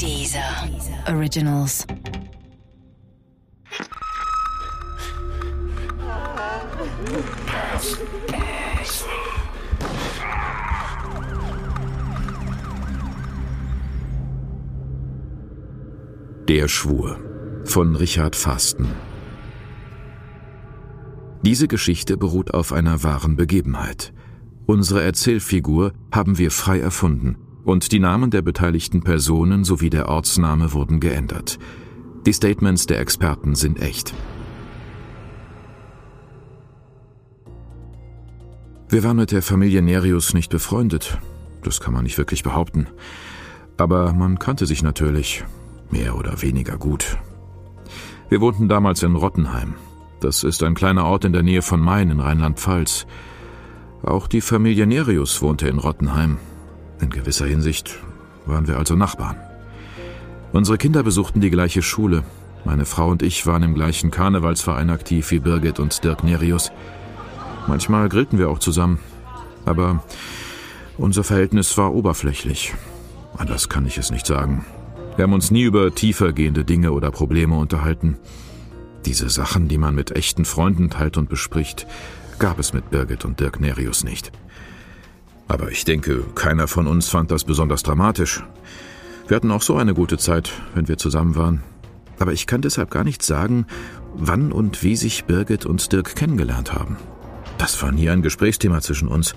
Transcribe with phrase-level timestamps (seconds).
[0.00, 0.40] Dieser
[1.08, 1.86] Originals.
[16.48, 17.18] Der Schwur
[17.64, 18.86] von Richard Fasten.
[21.42, 24.14] Diese Geschichte beruht auf einer wahren Begebenheit.
[24.64, 30.72] Unsere Erzählfigur haben wir frei erfunden und die Namen der beteiligten Personen sowie der Ortsname
[30.72, 31.58] wurden geändert.
[32.26, 34.14] Die Statements der Experten sind echt.
[38.88, 41.18] Wir waren mit der Familie Nerius nicht befreundet.
[41.62, 42.88] Das kann man nicht wirklich behaupten.
[43.76, 45.44] Aber man kannte sich natürlich,
[45.90, 47.16] mehr oder weniger gut.
[48.28, 49.74] Wir wohnten damals in Rottenheim.
[50.20, 53.06] Das ist ein kleiner Ort in der Nähe von Main in Rheinland-Pfalz.
[54.02, 56.38] Auch die Familie Nerius wohnte in Rottenheim.
[57.00, 57.98] In gewisser Hinsicht
[58.46, 59.36] waren wir also Nachbarn.
[60.52, 62.24] Unsere Kinder besuchten die gleiche Schule.
[62.64, 66.70] Meine Frau und ich waren im gleichen Karnevalsverein aktiv wie Birgit und Dirk Nerius.
[67.66, 68.98] Manchmal grillten wir auch zusammen.
[69.64, 70.02] Aber
[70.98, 72.74] unser Verhältnis war oberflächlich.
[73.36, 74.64] Anders kann ich es nicht sagen.
[75.16, 78.18] Wir haben uns nie über tiefer gehende Dinge oder Probleme unterhalten.
[79.06, 81.86] Diese Sachen, die man mit echten Freunden teilt und bespricht,
[82.38, 84.32] gab es mit Birgit und Dirk Nerius nicht.
[85.50, 88.44] Aber ich denke, keiner von uns fand das besonders dramatisch.
[89.26, 91.64] Wir hatten auch so eine gute Zeit, wenn wir zusammen waren.
[92.20, 93.66] Aber ich kann deshalb gar nicht sagen,
[94.14, 96.98] wann und wie sich Birgit und Dirk kennengelernt haben.
[97.58, 99.34] Das war nie ein Gesprächsthema zwischen uns.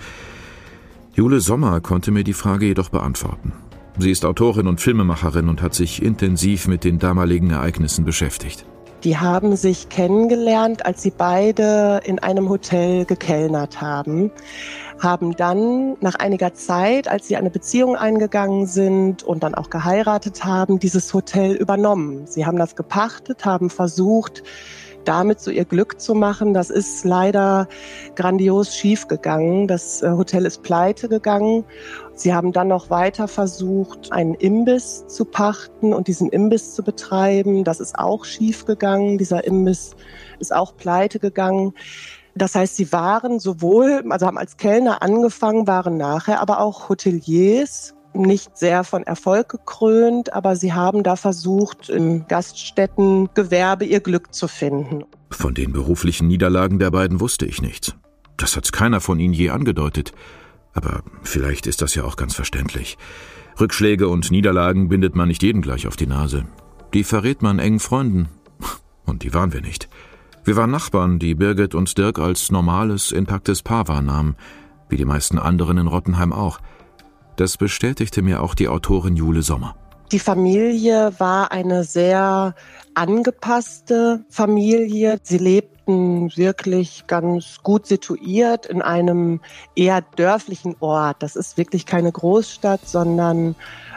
[1.16, 3.52] Jule Sommer konnte mir die Frage jedoch beantworten.
[3.98, 8.68] Sie ist Autorin und Filmemacherin und hat sich intensiv mit den damaligen Ereignissen beschäftigt.
[9.04, 14.32] Die haben sich kennengelernt, als sie beide in einem Hotel gekellnert haben,
[15.04, 20.46] haben dann nach einiger Zeit, als sie eine Beziehung eingegangen sind und dann auch geheiratet
[20.46, 22.26] haben, dieses Hotel übernommen.
[22.26, 24.44] Sie haben das gepachtet, haben versucht,
[25.06, 26.54] damit so ihr Glück zu machen.
[26.54, 27.68] Das ist leider
[28.16, 29.68] grandios schief gegangen.
[29.68, 31.66] Das äh, Hotel ist pleite gegangen.
[32.16, 37.64] Sie haben dann noch weiter versucht, einen Imbiss zu pachten und diesen Imbiss zu betreiben.
[37.64, 39.18] Das ist auch schief gegangen.
[39.18, 39.96] Dieser Imbiss
[40.40, 41.74] ist auch pleite gegangen.
[42.36, 47.94] Das heißt, sie waren sowohl, also haben als Kellner angefangen, waren nachher aber auch Hoteliers
[48.16, 54.48] nicht sehr von Erfolg gekrönt, aber sie haben da versucht, im Gaststättengewerbe ihr Glück zu
[54.48, 55.04] finden.
[55.32, 57.96] Von den beruflichen Niederlagen der beiden wusste ich nichts.
[58.38, 60.14] Das hat keiner von ihnen je angedeutet.
[60.74, 62.98] Aber vielleicht ist das ja auch ganz verständlich.
[63.60, 66.46] Rückschläge und Niederlagen bindet man nicht jeden gleich auf die Nase.
[66.94, 68.30] Die verrät man engen Freunden.
[69.06, 69.90] Und die waren wir nicht.
[70.46, 74.36] Wir waren Nachbarn, die Birgit und Dirk als normales, intaktes Paar wahrnahmen,
[74.90, 76.60] wie die meisten anderen in Rottenheim auch–
[77.36, 79.76] das bestätigte mir auch die Autorin Jule Sommer.
[80.12, 82.54] Die Familie war eine sehr
[82.94, 85.18] angepasste Familie.
[85.24, 89.42] Sie lebten wirklich ganz gut situiert in einem
[89.76, 91.24] eher dörflichen Ort.
[91.24, 93.56] Das ist wirklich keine Großstadt, sondern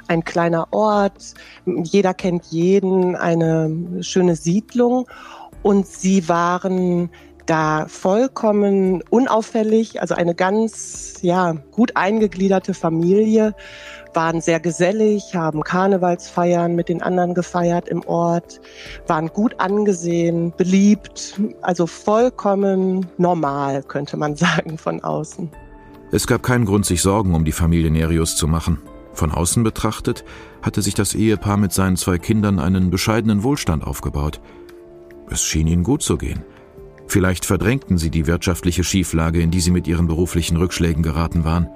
[0.08, 1.34] ein kleiner Ort.
[1.66, 5.06] Jeder kennt jeden, eine schöne Siedlung.
[5.66, 7.10] Und sie waren
[7.46, 13.52] da vollkommen unauffällig, also eine ganz ja, gut eingegliederte Familie,
[14.14, 18.60] waren sehr gesellig, haben Karnevalsfeiern mit den anderen gefeiert im Ort,
[19.08, 25.50] waren gut angesehen, beliebt, also vollkommen normal, könnte man sagen, von außen.
[26.12, 28.78] Es gab keinen Grund, sich Sorgen um die Familie Nerius zu machen.
[29.14, 30.24] Von außen betrachtet
[30.62, 34.40] hatte sich das Ehepaar mit seinen zwei Kindern einen bescheidenen Wohlstand aufgebaut.
[35.30, 36.42] Es schien ihnen gut zu gehen.
[37.06, 41.68] Vielleicht verdrängten sie die wirtschaftliche Schieflage, in die sie mit ihren beruflichen Rückschlägen geraten waren.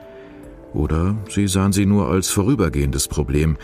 [0.73, 3.57] Oder sie sahen sie nur als vorübergehendes Problem,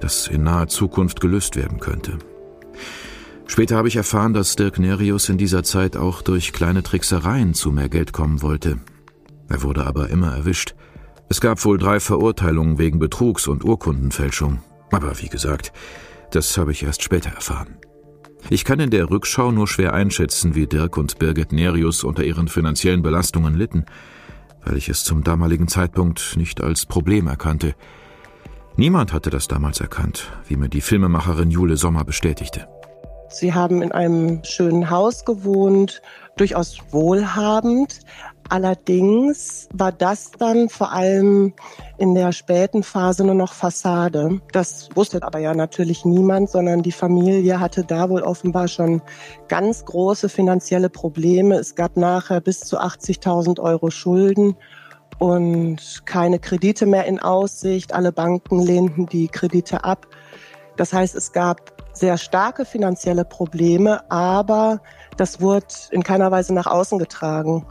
[0.00, 2.18] das in naher Zukunft gelöst werden könnte.
[3.46, 7.70] Später habe ich erfahren, dass Dirk Nerius in dieser Zeit auch durch kleine Tricksereien zu
[7.70, 8.78] mehr Geld kommen wollte.
[9.48, 10.74] Er wurde aber immer erwischt.
[11.28, 14.60] Es gab wohl drei Verurteilungen wegen Betrugs und Urkundenfälschung.
[14.90, 15.72] Aber wie gesagt,
[16.30, 17.76] das habe ich erst später erfahren.
[18.50, 22.48] Ich kann in der Rückschau nur schwer einschätzen, wie Dirk und Birgit Nerius unter ihren
[22.48, 23.86] finanziellen Belastungen litten,
[24.64, 27.74] weil ich es zum damaligen Zeitpunkt nicht als Problem erkannte.
[28.76, 32.68] Niemand hatte das damals erkannt, wie mir die Filmemacherin Jule Sommer bestätigte.
[33.28, 36.02] Sie haben in einem schönen Haus gewohnt,
[36.36, 38.00] durchaus wohlhabend,
[38.48, 41.54] Allerdings war das dann vor allem
[41.96, 44.40] in der späten Phase nur noch Fassade.
[44.52, 49.00] Das wusste aber ja natürlich niemand, sondern die Familie hatte da wohl offenbar schon
[49.48, 51.56] ganz große finanzielle Probleme.
[51.56, 54.56] Es gab nachher bis zu 80.000 Euro Schulden
[55.18, 57.94] und keine Kredite mehr in Aussicht.
[57.94, 60.06] Alle Banken lehnten die Kredite ab.
[60.76, 64.80] Das heißt, es gab sehr starke finanzielle Probleme, aber
[65.16, 67.66] das wurde in keiner Weise nach außen getragen.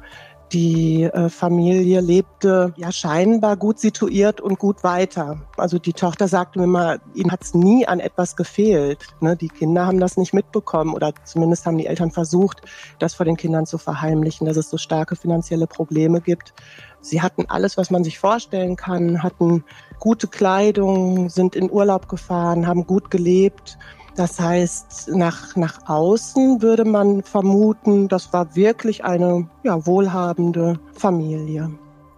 [0.53, 5.41] Die äh, Familie lebte ja scheinbar gut situiert und gut weiter.
[5.57, 9.07] Also die Tochter sagte mir mal, ihnen hat es nie an etwas gefehlt.
[9.19, 9.35] Ne?
[9.35, 12.61] Die Kinder haben das nicht mitbekommen oder zumindest haben die Eltern versucht,
[12.99, 16.53] das vor den Kindern zu verheimlichen, dass es so starke finanzielle Probleme gibt.
[17.01, 19.63] Sie hatten alles, was man sich vorstellen kann, hatten
[19.99, 23.79] gute Kleidung, sind in Urlaub gefahren, haben gut gelebt.
[24.15, 31.71] Das heißt, nach, nach außen würde man vermuten, das war wirklich eine ja, wohlhabende Familie.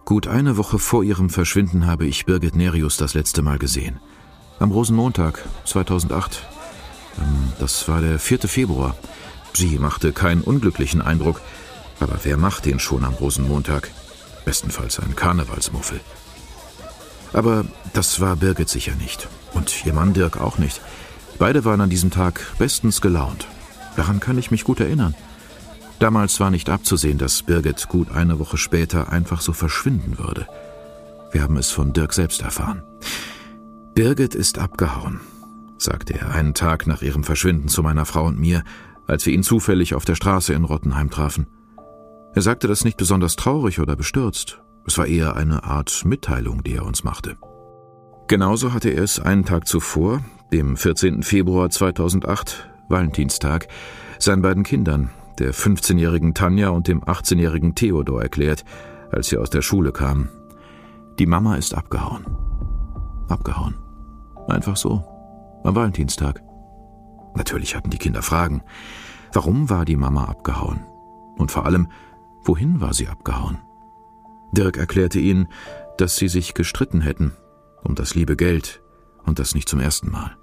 [0.04, 4.00] Gut eine Woche vor ihrem Verschwinden habe ich Birgit Nerius das letzte Mal gesehen.
[4.60, 6.46] Am Rosenmontag 2008.
[7.18, 8.40] Ähm, das war der 4.
[8.42, 8.96] Februar.
[9.54, 11.42] Sie machte keinen unglücklichen Eindruck.
[12.00, 13.90] Aber wer macht den schon am Rosenmontag?
[14.44, 16.02] Bestenfalls ein Karnevalsmuffel.
[17.34, 19.28] Aber das war Birgit sicher nicht.
[19.54, 20.82] Und ihr Mann Dirk auch nicht.
[21.38, 23.48] Beide waren an diesem Tag bestens gelaunt.
[23.96, 25.16] Daran kann ich mich gut erinnern.
[26.00, 30.48] Damals war nicht abzusehen, dass Birgit gut eine Woche später einfach so verschwinden würde.
[31.32, 32.84] Wir haben es von Dirk selbst erfahren.
[33.94, 35.22] Birgit ist abgehauen,
[35.78, 38.64] sagte er einen Tag nach ihrem Verschwinden zu meiner Frau und mir,
[39.08, 41.48] als wir ihn zufällig auf der Straße in Rottenheim trafen.
[42.34, 44.62] Er sagte das nicht besonders traurig oder bestürzt.
[44.86, 47.38] Es war eher eine Art Mitteilung, die er uns machte.
[48.28, 51.24] Genauso hatte er es einen Tag zuvor, dem 14.
[51.24, 53.68] Februar 2008, Valentinstag,
[54.20, 55.10] seinen beiden Kindern,
[55.40, 58.64] der 15-jährigen Tanja und dem 18-jährigen Theodor, erklärt,
[59.12, 60.30] als sie aus der Schule kamen.
[61.20, 62.26] Die Mama ist abgehauen.
[63.28, 63.76] Abgehauen.
[64.48, 65.04] Einfach so.
[65.64, 66.42] Am Valentinstag.
[67.36, 68.62] Natürlich hatten die Kinder Fragen.
[69.34, 70.86] Warum war die Mama abgehauen?
[71.38, 71.90] Und vor allem,
[72.44, 73.58] wohin war sie abgehauen?
[74.52, 75.48] Dirk erklärte ihnen,
[75.98, 77.34] dass sie sich gestritten hätten
[77.86, 78.82] um das liebe Geld,
[79.26, 80.38] und das nicht zum ersten Mal.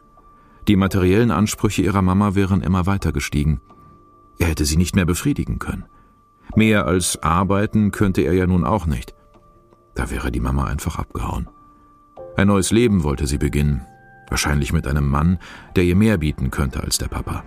[0.69, 3.61] Die materiellen Ansprüche ihrer Mama wären immer weiter gestiegen.
[4.39, 5.85] Er hätte sie nicht mehr befriedigen können.
[6.55, 9.15] Mehr als arbeiten könnte er ja nun auch nicht.
[9.95, 11.49] Da wäre die Mama einfach abgehauen.
[12.37, 13.83] Ein neues Leben wollte sie beginnen,
[14.29, 15.39] wahrscheinlich mit einem Mann,
[15.77, 17.45] der ihr mehr bieten könnte als der Papa.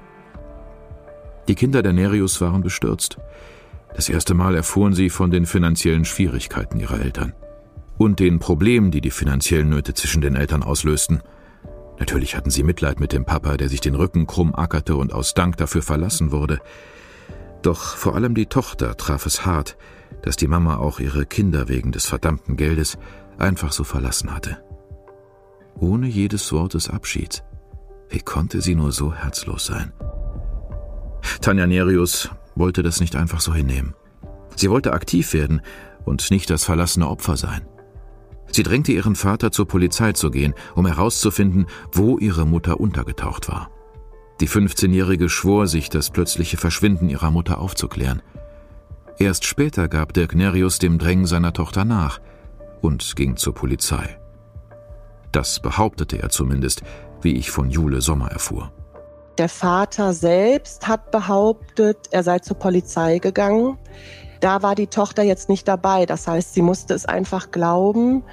[1.47, 3.17] Die Kinder der Nerius waren bestürzt.
[3.95, 7.33] Das erste Mal erfuhren sie von den finanziellen Schwierigkeiten ihrer Eltern
[7.97, 11.21] und den Problemen, die die finanziellen Nöte zwischen den Eltern auslösten.
[12.00, 15.33] Natürlich hatten sie Mitleid mit dem Papa, der sich den Rücken krumm ackerte und aus
[15.33, 16.59] Dank dafür verlassen wurde.
[17.62, 19.77] Doch vor allem die Tochter traf es hart,
[20.21, 22.97] dass die Mama auch ihre Kinder wegen des verdammten Geldes
[23.38, 24.57] einfach so verlassen hatte.
[25.80, 27.44] Ohne jedes Wort des Abschieds.
[28.09, 29.91] Wie konnte sie nur so herzlos sein?
[31.41, 33.95] Tanja Nerius wollte das nicht einfach so hinnehmen.
[34.56, 35.62] Sie wollte aktiv werden
[36.06, 37.62] und nicht das verlassene Opfer sein.
[38.51, 43.69] Sie drängte ihren Vater zur Polizei zu gehen, um herauszufinden, wo ihre Mutter untergetaucht war.
[44.42, 48.21] Die 15-Jährige schwor sich, das plötzliche Verschwinden ihrer Mutter aufzuklären.
[49.18, 52.19] Erst später gab Dirk Nerius dem Drängen seiner Tochter nach
[52.81, 54.18] und ging zur Polizei.
[55.31, 56.83] Das behauptete er zumindest,
[57.21, 58.71] wie ich von Jule Sommer erfuhr.
[59.38, 63.77] Der Vater selbst hat behauptet, er sei zur Polizei gegangen.
[64.39, 66.05] Da war die Tochter jetzt nicht dabei.
[66.05, 68.23] Das heißt, sie musste es einfach glauben.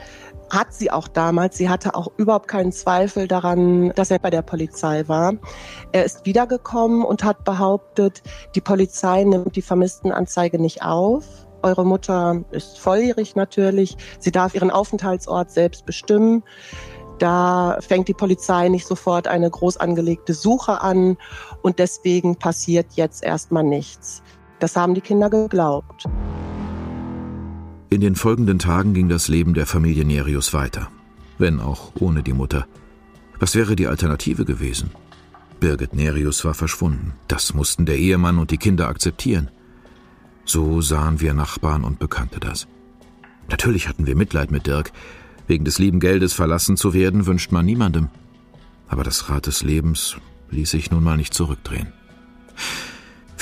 [0.51, 1.57] Hat sie auch damals.
[1.57, 5.35] Sie hatte auch überhaupt keinen Zweifel daran, dass er bei der Polizei war.
[5.93, 8.23] Er ist wiedergekommen und hat behauptet,
[8.55, 11.25] die Polizei nimmt die Vermisstenanzeige nicht auf.
[11.63, 13.97] Eure Mutter ist volljährig natürlich.
[14.19, 16.43] Sie darf ihren Aufenthaltsort selbst bestimmen.
[17.19, 21.17] Da fängt die Polizei nicht sofort eine groß angelegte Suche an
[21.63, 24.23] und deswegen passiert jetzt erstmal nichts.
[24.63, 26.05] Das haben die Kinder geglaubt.
[27.91, 30.89] In den folgenden Tagen ging das Leben der Familie Nerius weiter,
[31.37, 32.69] wenn auch ohne die Mutter.
[33.41, 34.91] Was wäre die Alternative gewesen?
[35.59, 37.15] Birgit Nerius war verschwunden.
[37.27, 39.51] Das mussten der Ehemann und die Kinder akzeptieren.
[40.45, 42.69] So sahen wir Nachbarn und Bekannte das.
[43.51, 44.93] Natürlich hatten wir Mitleid mit Dirk.
[45.49, 48.11] Wegen des lieben Geldes verlassen zu werden, wünscht man niemandem.
[48.87, 50.19] Aber das Rad des Lebens
[50.51, 51.93] ließ sich nun mal nicht zurückdrehen.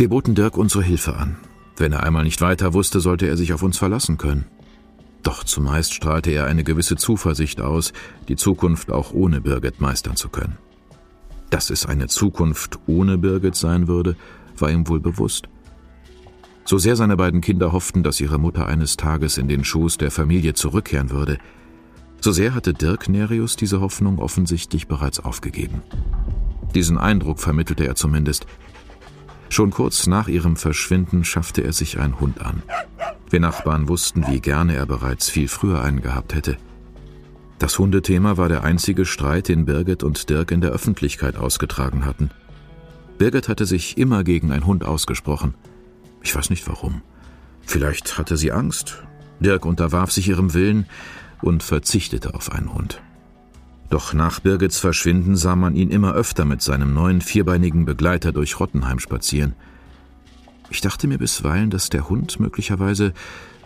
[0.01, 1.37] Wir boten Dirk unsere Hilfe an.
[1.77, 4.47] Wenn er einmal nicht weiter wusste, sollte er sich auf uns verlassen können.
[5.23, 7.93] Doch zumeist strahlte er eine gewisse Zuversicht aus,
[8.27, 10.57] die Zukunft auch ohne Birgit meistern zu können.
[11.51, 14.17] Dass es eine Zukunft ohne Birgit sein würde,
[14.57, 15.51] war ihm wohl bewusst.
[16.65, 20.11] So sehr seine beiden Kinder hofften, dass ihre Mutter eines Tages in den Schoß der
[20.11, 21.37] Familie zurückkehren würde,
[22.23, 25.83] so sehr hatte Dirk Nerius diese Hoffnung offensichtlich bereits aufgegeben.
[26.75, 28.47] Diesen Eindruck vermittelte er zumindest,
[29.51, 32.63] Schon kurz nach ihrem Verschwinden schaffte er sich einen Hund an.
[33.29, 36.57] Wir Nachbarn wussten, wie gerne er bereits viel früher einen gehabt hätte.
[37.59, 42.31] Das Hundethema war der einzige Streit, den Birgit und Dirk in der Öffentlichkeit ausgetragen hatten.
[43.19, 45.55] Birgit hatte sich immer gegen einen Hund ausgesprochen.
[46.23, 47.03] Ich weiß nicht warum.
[47.61, 49.03] Vielleicht hatte sie Angst.
[49.41, 50.87] Dirk unterwarf sich ihrem Willen
[51.43, 53.03] und verzichtete auf einen Hund.
[53.91, 58.61] Doch nach Birgits Verschwinden sah man ihn immer öfter mit seinem neuen vierbeinigen Begleiter durch
[58.61, 59.55] Rottenheim spazieren.
[60.71, 63.13] Ich dachte mir bisweilen, dass der Hund möglicherweise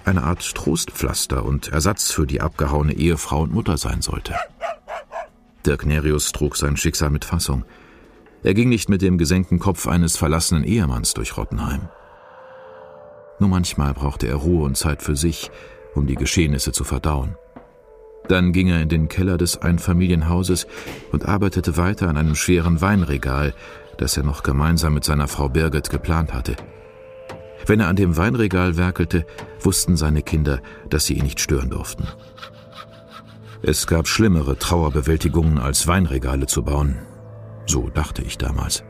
[0.07, 4.35] eine Art Trostpflaster und Ersatz für die abgehauene Ehefrau und Mutter sein sollte.
[5.67, 7.65] Dirk Nerius trug sein Schicksal mit Fassung.
[8.43, 11.89] Er ging nicht mit dem gesenkten Kopf eines verlassenen Ehemanns durch Rottenheim.
[13.41, 15.51] Nur manchmal brauchte er Ruhe und Zeit für sich,
[15.95, 17.37] um die Geschehnisse zu verdauen.
[18.29, 20.67] Dann ging er in den Keller des Einfamilienhauses
[21.13, 23.55] und arbeitete weiter an einem schweren Weinregal,
[23.99, 26.57] das er noch gemeinsam mit seiner Frau Birgit geplant hatte.
[27.67, 29.27] Wenn er an dem Weinregal werkelte,
[29.61, 32.07] wussten seine Kinder, dass sie ihn nicht stören durften.
[33.63, 36.99] Es gab schlimmere Trauerbewältigungen als Weinregale zu bauen.
[37.67, 38.85] So dachte ich damals.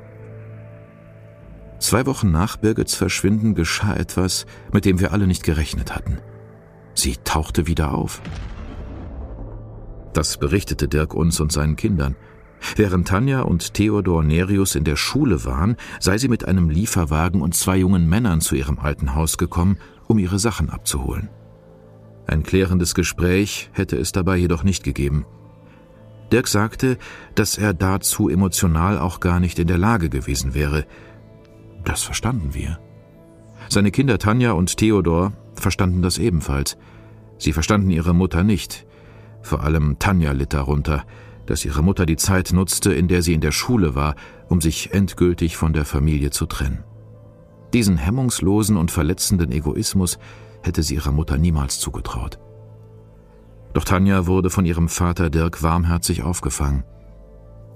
[1.79, 6.19] Zwei Wochen nach Birgits Verschwinden geschah etwas, mit dem wir alle nicht gerechnet hatten.
[6.95, 8.21] Sie tauchte wieder auf.
[10.15, 12.17] Das berichtete Dirk uns und seinen Kindern.
[12.77, 17.55] Während Tanja und Theodor Nerius in der Schule waren, sei sie mit einem Lieferwagen und
[17.55, 21.29] zwei jungen Männern zu ihrem alten Haus gekommen, um ihre Sachen abzuholen.
[22.27, 25.27] Ein klärendes Gespräch hätte es dabei jedoch nicht gegeben.
[26.33, 26.97] Dirk sagte,
[27.35, 30.87] dass er dazu emotional auch gar nicht in der Lage gewesen wäre.
[31.85, 32.79] Das verstanden wir.
[33.69, 36.79] Seine Kinder Tanja und Theodor verstanden das ebenfalls.
[37.37, 38.87] Sie verstanden ihre Mutter nicht.
[39.45, 41.05] Vor allem Tanja litt darunter,
[41.45, 44.17] dass ihre Mutter die Zeit nutzte, in der sie in der Schule war,
[44.49, 46.83] um sich endgültig von der Familie zu trennen.
[47.75, 50.19] Diesen hemmungslosen und verletzenden Egoismus
[50.63, 52.39] hätte sie ihrer Mutter niemals zugetraut.
[53.75, 56.85] Doch Tanja wurde von ihrem Vater Dirk warmherzig aufgefangen.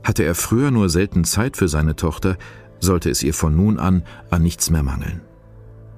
[0.03, 2.39] Hatte er früher nur selten Zeit für seine Tochter,
[2.81, 5.21] sollte es ihr von nun an an nichts mehr mangeln.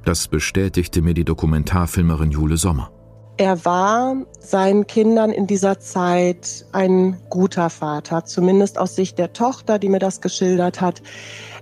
[0.05, 2.91] Das bestätigte mir die Dokumentarfilmerin Jule Sommer.
[3.37, 9.79] Er war seinen Kindern in dieser Zeit ein guter Vater, zumindest aus Sicht der Tochter,
[9.79, 11.01] die mir das geschildert hat.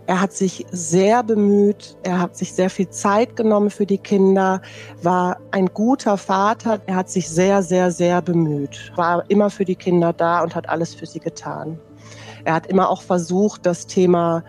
[0.07, 4.63] Er hat sich sehr bemüht, er hat sich sehr viel Zeit genommen für die Kinder,
[5.03, 9.77] war ein guter Vater, er hat sich sehr, sehr, sehr bemüht, war immer für die
[9.77, 11.79] Kinder da und hat alles für sie getan.
[12.45, 14.43] Er hat immer auch versucht, das Thema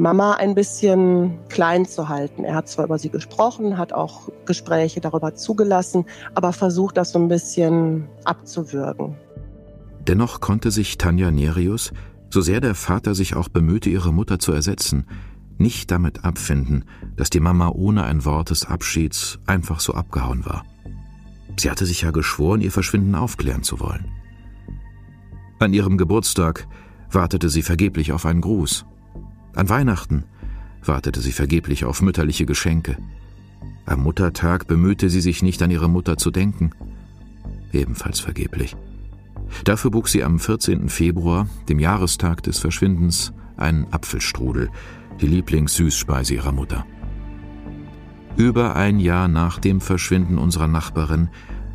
[0.00, 2.42] Mama ein bisschen klein zu halten.
[2.42, 7.18] Er hat zwar über sie gesprochen, hat auch Gespräche darüber zugelassen, aber versucht das so
[7.18, 9.14] ein bisschen abzuwürgen.
[10.08, 11.92] Dennoch konnte sich Tanja Nerius,
[12.30, 15.06] so sehr der Vater sich auch bemühte, ihre Mutter zu ersetzen,
[15.58, 20.64] nicht damit abfinden, dass die Mama ohne ein Wort des Abschieds einfach so abgehauen war.
[21.58, 24.10] Sie hatte sich ja geschworen, ihr Verschwinden aufklären zu wollen.
[25.58, 26.66] An ihrem Geburtstag
[27.10, 28.86] wartete sie vergeblich auf einen Gruß.
[29.54, 30.24] An Weihnachten
[30.84, 32.96] wartete sie vergeblich auf mütterliche Geschenke.
[33.86, 36.70] Am Muttertag bemühte sie sich nicht an ihre Mutter zu denken.
[37.72, 38.76] Ebenfalls vergeblich.
[39.64, 40.88] Dafür bog sie am 14.
[40.88, 44.70] Februar, dem Jahrestag des Verschwindens, einen Apfelstrudel,
[45.20, 46.86] die Lieblingssüßspeise ihrer Mutter.
[48.36, 51.28] Über ein Jahr nach dem Verschwinden unserer Nachbarin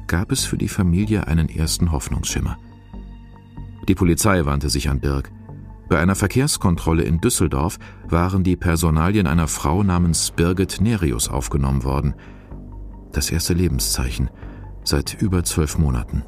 [0.07, 2.57] gab es für die Familie einen ersten Hoffnungsschimmer.
[3.87, 5.31] Die Polizei wandte sich an Dirk.
[5.87, 7.77] Bei einer Verkehrskontrolle in Düsseldorf
[8.09, 12.15] waren die Personalien einer Frau namens Birgit Nerius aufgenommen worden.
[13.11, 14.29] Das erste Lebenszeichen
[14.83, 16.23] seit über zwölf Monaten.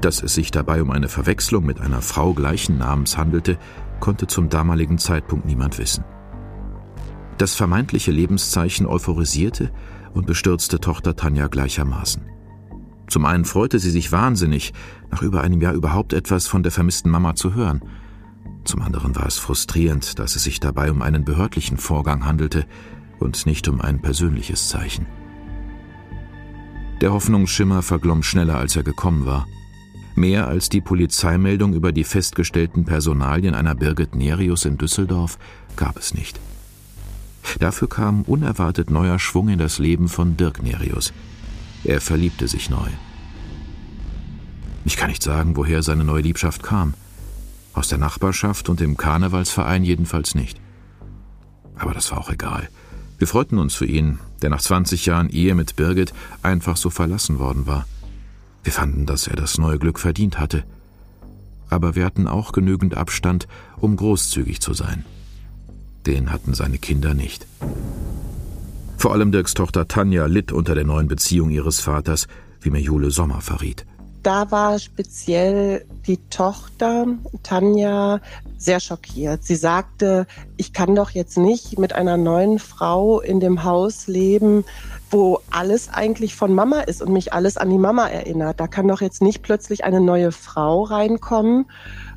[0.00, 3.58] Dass es sich dabei um eine Verwechslung mit einer Frau gleichen Namens handelte,
[4.00, 6.04] konnte zum damaligen Zeitpunkt niemand wissen.
[7.36, 9.72] Das vermeintliche Lebenszeichen euphorisierte
[10.12, 12.22] und bestürzte Tochter Tanja gleichermaßen.
[13.08, 14.72] Zum einen freute sie sich wahnsinnig,
[15.10, 17.80] nach über einem Jahr überhaupt etwas von der vermissten Mama zu hören–
[18.64, 22.66] zum anderen war es frustrierend, dass es sich dabei um einen behördlichen Vorgang handelte
[23.18, 25.06] und nicht um ein persönliches Zeichen.
[27.00, 29.46] Der Hoffnungsschimmer verglomm schneller, als er gekommen war.
[30.16, 35.38] Mehr als die Polizeimeldung über die festgestellten Personalien einer Birgit Nerius in Düsseldorf
[35.76, 36.40] gab es nicht.
[37.60, 41.12] Dafür kam unerwartet neuer Schwung in das Leben von Dirk Nerius.
[41.84, 42.88] Er verliebte sich neu.
[44.84, 46.94] Ich kann nicht sagen, woher seine neue Liebschaft kam.
[47.78, 50.60] Aus der Nachbarschaft und dem Karnevalsverein jedenfalls nicht.
[51.76, 52.68] Aber das war auch egal.
[53.18, 57.38] Wir freuten uns für ihn, der nach 20 Jahren Ehe mit Birgit einfach so verlassen
[57.38, 57.86] worden war.
[58.64, 60.64] Wir fanden, dass er das neue Glück verdient hatte.
[61.70, 65.04] Aber wir hatten auch genügend Abstand, um großzügig zu sein.
[66.04, 67.46] Den hatten seine Kinder nicht.
[68.96, 72.26] Vor allem Dirks Tochter Tanja litt unter der neuen Beziehung ihres Vaters,
[72.60, 73.86] wie mir Jule Sommer verriet.
[74.28, 77.06] Da war speziell die Tochter
[77.42, 78.20] Tanja
[78.58, 79.42] sehr schockiert.
[79.42, 80.26] Sie sagte,
[80.58, 84.66] ich kann doch jetzt nicht mit einer neuen Frau in dem Haus leben,
[85.10, 88.60] wo alles eigentlich von Mama ist und mich alles an die Mama erinnert.
[88.60, 91.64] Da kann doch jetzt nicht plötzlich eine neue Frau reinkommen.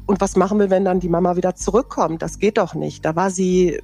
[0.06, 2.22] Und was machen wir, wenn dann die Mama wieder zurückkommt?
[2.22, 3.06] Das geht doch nicht.
[3.06, 3.82] Da war sie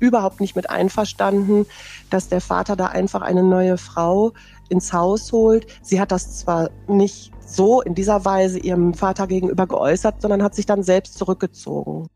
[0.00, 1.66] überhaupt nicht mit einverstanden,
[2.10, 4.32] dass der Vater da einfach eine neue Frau
[4.68, 5.68] ins Haus holt.
[5.80, 10.54] Sie hat das zwar nicht so in dieser Weise ihrem Vater gegenüber geäußert, sondern hat
[10.54, 12.08] sich dann selbst zurückgezogen.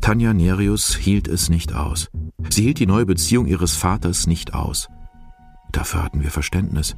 [0.00, 2.08] Tanja Nerius hielt es nicht aus.
[2.50, 4.88] Sie hielt die neue Beziehung ihres Vaters nicht aus.
[5.72, 6.96] Dafür hatten wir Verständnis.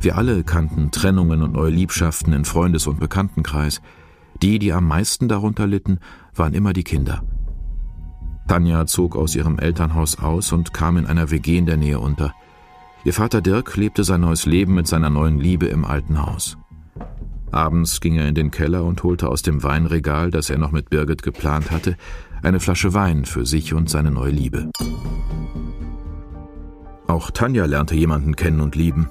[0.00, 3.80] Wir alle kannten Trennungen und neue Liebschaften in Freundes- und Bekanntenkreis.
[4.40, 5.98] Die, die am meisten darunter litten,
[6.34, 7.22] waren immer die Kinder.
[8.46, 12.34] Tanja zog aus ihrem Elternhaus aus und kam in einer WG in der Nähe unter.
[13.04, 16.58] Ihr Vater Dirk lebte sein neues Leben mit seiner neuen Liebe im alten Haus.
[17.50, 20.90] Abends ging er in den Keller und holte aus dem Weinregal, das er noch mit
[20.90, 21.96] Birgit geplant hatte,
[22.42, 24.70] eine Flasche Wein für sich und seine neue Liebe.
[27.06, 29.08] Auch Tanja lernte jemanden kennen und lieben.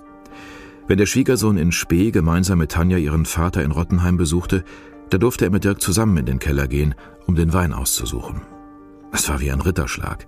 [0.87, 4.63] Wenn der Schwiegersohn in Spee gemeinsam mit Tanja ihren Vater in Rottenheim besuchte,
[5.09, 6.93] da durfte er mit Dirk zusammen in den Keller gehen,
[7.25, 8.41] um den Wein auszusuchen.
[9.11, 10.27] Es war wie ein Ritterschlag.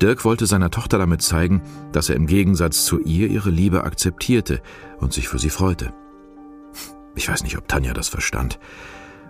[0.00, 4.62] Dirk wollte seiner Tochter damit zeigen, dass er im Gegensatz zu ihr ihre Liebe akzeptierte
[4.98, 5.92] und sich für sie freute.
[7.14, 8.58] Ich weiß nicht, ob Tanja das verstand.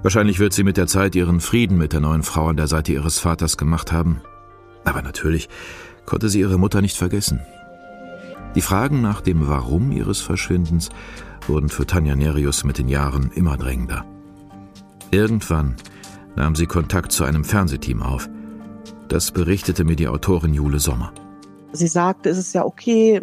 [0.03, 2.93] Wahrscheinlich wird sie mit der Zeit ihren Frieden mit der neuen Frau an der Seite
[2.93, 4.21] ihres Vaters gemacht haben.
[4.85, 5.49] Aber natürlich
[6.07, 7.41] konnte sie ihre Mutter nicht vergessen.
[8.55, 10.91] Die Fragen nach dem Warum ihres Verschwindens
[11.47, 14.05] wurden für Tanja Nerius mit den Jahren immer drängender.
[15.11, 15.77] Irgendwann
[16.37, 18.29] nahm sie Kontakt zu einem Fernsehteam auf–
[19.11, 21.13] das berichtete mir die Autorin Jule Sommer.
[21.73, 23.21] Sie sagte, es ist ja okay,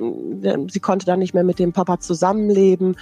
[0.70, 2.96] sie konnte dann nicht mehr mit dem Papa zusammenleben,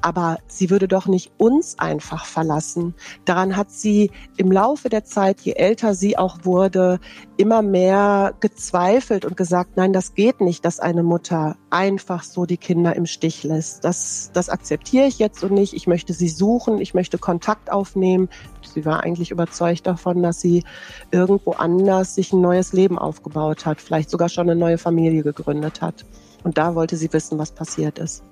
[0.00, 2.94] aber sie würde doch nicht uns einfach verlassen.
[3.26, 7.00] Daran hat sie im Laufe der Zeit, je älter sie auch wurde,
[7.38, 12.56] immer mehr gezweifelt und gesagt, nein, das geht nicht, dass eine Mutter einfach so die
[12.56, 13.84] Kinder im Stich lässt.
[13.84, 15.72] Das, das akzeptiere ich jetzt so nicht.
[15.72, 18.28] Ich möchte sie suchen, ich möchte Kontakt aufnehmen.
[18.74, 20.64] Sie war eigentlich überzeugt davon, dass sie
[21.12, 25.80] irgendwo anders sich ein neues Leben aufgebaut hat, vielleicht sogar schon eine neue Familie gegründet
[25.80, 26.04] hat.
[26.42, 28.24] Und da wollte sie wissen, was passiert ist.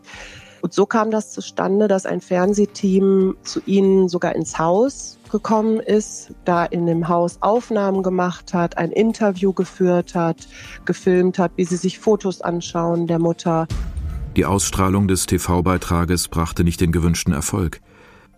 [0.67, 6.33] Und so kam das zustande, dass ein Fernsehteam zu ihnen sogar ins Haus gekommen ist,
[6.45, 10.49] da in dem Haus Aufnahmen gemacht hat, ein Interview geführt hat,
[10.85, 13.69] gefilmt hat, wie sie sich Fotos anschauen der Mutter.
[14.35, 17.81] Die Ausstrahlung des TV-Beitrages brachte nicht den gewünschten Erfolg.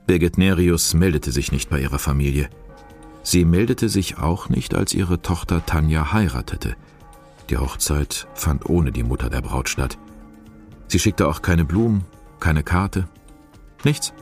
[0.07, 2.51] Birgit Nerius meldete sich nicht bei ihrer Familie.
[3.23, 6.77] Sie meldete sich auch nicht, als ihre Tochter Tanja heiratete.
[7.49, 9.97] Die Hochzeit fand ohne die Mutter der Braut statt.
[10.88, 12.05] Sie schickte auch keine Blumen,
[12.40, 13.09] keine Karte,
[13.85, 14.12] nichts.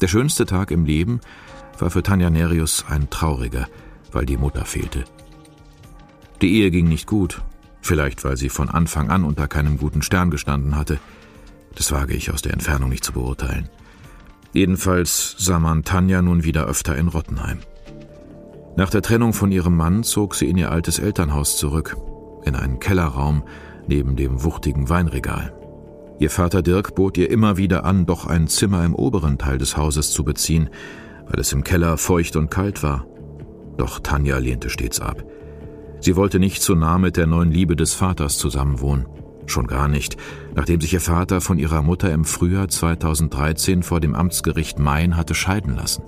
[0.00, 1.20] Der schönste Tag im Leben
[1.78, 3.66] war für Tanja Nerius ein trauriger,
[4.12, 5.04] weil die Mutter fehlte.
[6.42, 7.42] Die Ehe ging nicht gut,
[7.80, 10.98] vielleicht weil sie von Anfang an unter keinem guten Stern gestanden hatte.
[11.74, 13.68] Das wage ich aus der Entfernung nicht zu beurteilen.
[14.52, 17.58] Jedenfalls sah man Tanja nun wieder öfter in Rottenheim.
[18.76, 21.96] Nach der Trennung von ihrem Mann zog sie in ihr altes Elternhaus zurück,
[22.44, 23.44] in einen Kellerraum
[23.86, 25.52] neben dem wuchtigen Weinregal.
[26.18, 29.76] Ihr Vater Dirk bot ihr immer wieder an, doch ein Zimmer im oberen Teil des
[29.76, 30.70] Hauses zu beziehen,
[31.26, 33.04] weil es im Keller feucht und kalt war.
[33.76, 35.24] Doch Tanja lehnte stets ab.
[36.00, 39.06] Sie wollte nicht zu nah mit der neuen Liebe des Vaters zusammenwohnen.
[39.46, 40.16] Schon gar nicht,
[40.54, 45.34] nachdem sich ihr Vater von ihrer Mutter im Frühjahr 2013 vor dem Amtsgericht Main hatte
[45.34, 46.04] scheiden lassen.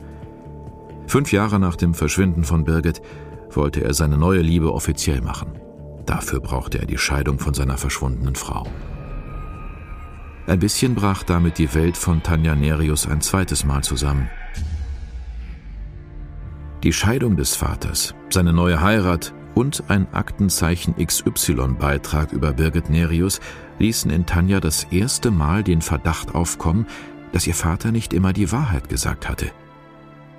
[1.07, 3.03] Fünf Jahre nach dem Verschwinden von Birgit
[3.51, 5.53] wollte er seine neue Liebe offiziell machen.
[6.07, 8.66] Dafür brauchte er die Scheidung von seiner verschwundenen Frau.
[10.46, 14.30] Ein bisschen brach damit die Welt von Tanja Nerius ein zweites Mal zusammen.
[16.85, 23.40] Die Scheidung des Vaters, seine neue Heirat und ein Aktenzeichen XY-Beitrag über Birgit Nerius
[23.80, 26.87] ließen in Tanja das erste Mal den Verdacht aufkommen,
[27.32, 29.50] dass ihr Vater nicht immer die Wahrheit gesagt hatte.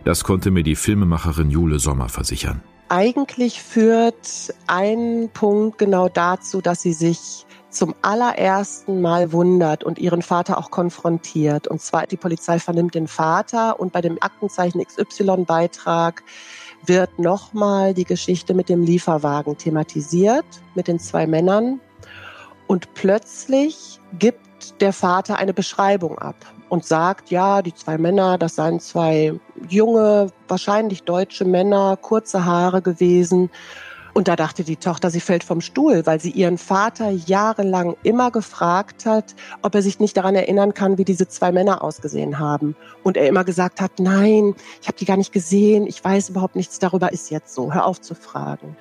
[0.06, 2.62] Das konnte mir die Filmemacherin Jule Sommer versichern.
[2.88, 7.47] Eigentlich führt ein Punkt genau dazu, dass sie sich
[7.78, 11.68] zum allerersten Mal wundert und ihren Vater auch konfrontiert.
[11.68, 16.24] Und zwar die Polizei vernimmt den Vater und bei dem Aktenzeichen XY-Beitrag
[16.86, 21.80] wird nochmal die Geschichte mit dem Lieferwagen thematisiert, mit den zwei Männern.
[22.66, 26.36] Und plötzlich gibt der Vater eine Beschreibung ab
[26.70, 32.82] und sagt, ja, die zwei Männer, das seien zwei junge, wahrscheinlich deutsche Männer, kurze Haare
[32.82, 33.50] gewesen.
[34.18, 38.32] Und da dachte die Tochter, sie fällt vom Stuhl, weil sie ihren Vater jahrelang immer
[38.32, 42.76] gefragt hat, ob er sich nicht daran erinnern kann, wie diese zwei Männer ausgesehen haben.
[43.04, 46.56] Und er immer gesagt hat, nein, ich habe die gar nicht gesehen, ich weiß überhaupt
[46.56, 48.76] nichts darüber, ist jetzt so, hör auf zu fragen.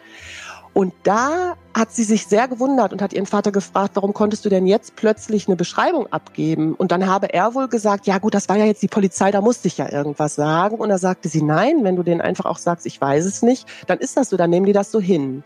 [0.76, 4.50] Und da hat sie sich sehr gewundert und hat ihren Vater gefragt, warum konntest du
[4.50, 6.74] denn jetzt plötzlich eine Beschreibung abgeben?
[6.74, 9.40] Und dann habe er wohl gesagt, ja gut, das war ja jetzt die Polizei, da
[9.40, 10.76] musste ich ja irgendwas sagen.
[10.76, 13.66] Und da sagte sie, nein, wenn du denen einfach auch sagst, ich weiß es nicht,
[13.86, 15.44] dann ist das so, dann nehmen die das so hin.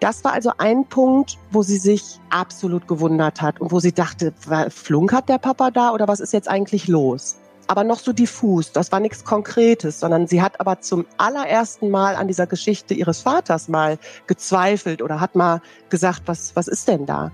[0.00, 4.34] Das war also ein Punkt, wo sie sich absolut gewundert hat und wo sie dachte,
[4.68, 7.38] flunkert der Papa da oder was ist jetzt eigentlich los?
[7.68, 8.72] Aber noch so diffus.
[8.72, 13.20] Das war nichts Konkretes, sondern sie hat aber zum allerersten Mal an dieser Geschichte ihres
[13.20, 17.30] Vaters mal gezweifelt oder hat mal gesagt, was, was ist denn da?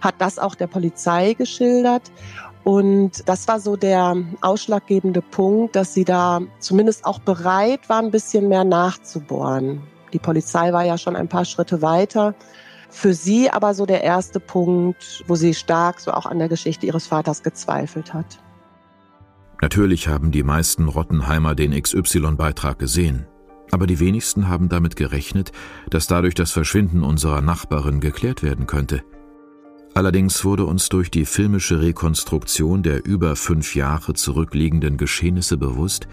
[0.00, 2.10] Hat das auch der Polizei geschildert.
[2.62, 8.10] Und das war so der ausschlaggebende Punkt, dass sie da zumindest auch bereit war, ein
[8.10, 9.82] bisschen mehr nachzubohren.
[10.14, 12.34] Die Polizei war ja schon ein paar Schritte weiter.
[12.88, 16.86] Für sie aber so der erste Punkt, wo sie stark so auch an der Geschichte
[16.86, 18.38] ihres Vaters gezweifelt hat.
[19.62, 23.26] Natürlich haben die meisten Rottenheimer den XY-Beitrag gesehen,
[23.70, 25.52] aber die wenigsten haben damit gerechnet,
[25.90, 29.02] dass dadurch das Verschwinden unserer Nachbarin geklärt werden könnte.
[29.94, 36.08] Allerdings wurde uns durch die filmische Rekonstruktion der über fünf Jahre zurückliegenden Geschehnisse bewusst,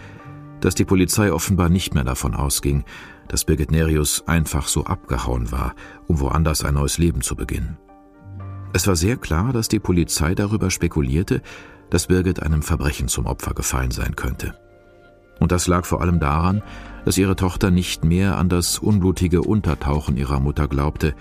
[0.60, 2.84] dass die Polizei offenbar nicht mehr davon ausging,
[3.26, 5.74] dass Birgit Nerius einfach so abgehauen war,
[6.06, 7.76] um woanders ein neues Leben zu beginnen.
[8.72, 11.42] Es war sehr klar, dass die Polizei darüber spekulierte,
[11.92, 14.54] dass Birgit einem Verbrechen zum Opfer gefallen sein könnte.
[15.38, 16.62] Und das lag vor allem daran,
[17.04, 21.14] dass ihre Tochter nicht mehr an das unblutige Untertauchen ihrer Mutter glaubte,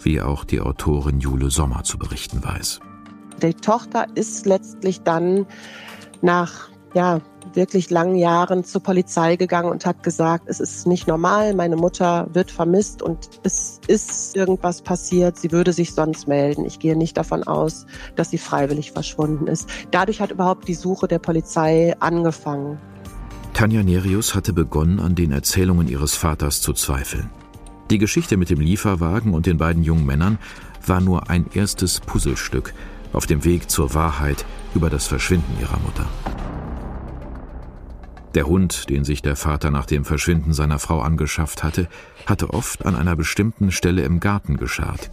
[0.00, 2.80] wie auch die Autorin Jule Sommer zu berichten weiß.
[3.42, 5.44] Die Tochter ist letztlich dann
[6.22, 7.20] nach ja,
[7.54, 12.28] wirklich langen Jahren zur Polizei gegangen und hat gesagt, es ist nicht normal, meine Mutter
[12.32, 16.64] wird vermisst und es ist irgendwas passiert, sie würde sich sonst melden.
[16.64, 19.68] Ich gehe nicht davon aus, dass sie freiwillig verschwunden ist.
[19.90, 22.78] Dadurch hat überhaupt die Suche der Polizei angefangen.
[23.54, 27.30] Tanja Nerius hatte begonnen, an den Erzählungen ihres Vaters zu zweifeln.
[27.90, 30.38] Die Geschichte mit dem Lieferwagen und den beiden jungen Männern
[30.86, 32.72] war nur ein erstes Puzzlestück
[33.12, 36.06] auf dem Weg zur Wahrheit über das Verschwinden ihrer Mutter.
[38.34, 41.88] Der Hund, den sich der Vater nach dem Verschwinden seiner Frau angeschafft hatte,
[42.26, 45.10] hatte oft an einer bestimmten Stelle im Garten gescharrt.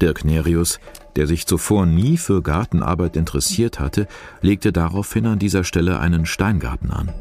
[0.00, 0.80] Dirk Nerius,
[1.14, 4.08] der sich zuvor nie für Gartenarbeit interessiert hatte,
[4.40, 7.12] legte daraufhin an dieser Stelle einen Steingarten an.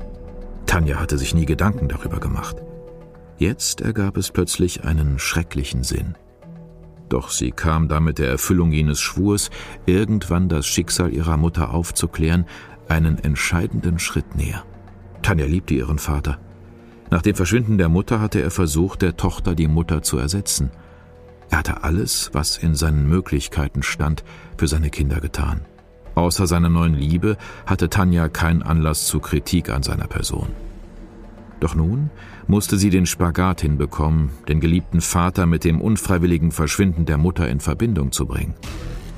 [0.65, 2.55] Tanja hatte sich nie Gedanken darüber gemacht.
[3.37, 6.15] Jetzt ergab es plötzlich einen schrecklichen Sinn.
[7.09, 9.49] Doch sie kam damit der Erfüllung jenes Schwurs,
[9.85, 12.45] irgendwann das Schicksal ihrer Mutter aufzuklären,
[12.87, 14.63] einen entscheidenden Schritt näher.
[15.21, 16.39] Tanja liebte ihren Vater.
[17.09, 20.71] Nach dem Verschwinden der Mutter hatte er versucht, der Tochter die Mutter zu ersetzen.
[21.49, 24.23] Er hatte alles, was in seinen Möglichkeiten stand,
[24.57, 25.61] für seine Kinder getan.
[26.15, 30.47] Außer seiner neuen Liebe hatte Tanja keinen Anlass zu Kritik an seiner Person.
[31.59, 32.09] Doch nun
[32.47, 37.59] musste sie den Spagat hinbekommen, den geliebten Vater mit dem unfreiwilligen Verschwinden der Mutter in
[37.59, 38.55] Verbindung zu bringen.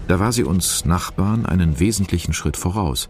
[0.08, 3.10] Da war sie uns Nachbarn einen wesentlichen Schritt voraus.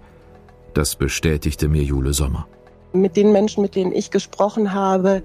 [0.74, 2.48] Das bestätigte mir Jule Sommer
[2.94, 5.24] mit den Menschen, mit denen ich gesprochen habe,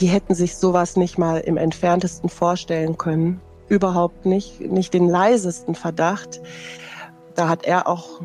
[0.00, 3.40] die hätten sich sowas nicht mal im entferntesten vorstellen können.
[3.68, 6.40] Überhaupt nicht, nicht den leisesten Verdacht.
[7.34, 8.20] Da hat er auch